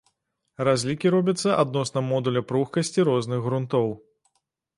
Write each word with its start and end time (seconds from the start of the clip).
Разлікі 0.67 1.11
робяцца 1.15 1.57
адносна 1.63 1.99
модуля 2.09 2.41
пругкасці 2.53 3.07
розных 3.11 3.39
грунтоў. 3.45 3.87